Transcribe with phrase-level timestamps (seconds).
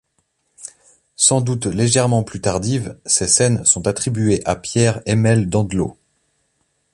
[1.15, 5.95] Sans doute légèrement plus tardives, ces scènes sont attribuées à Pierre Hemmel d'Andlau.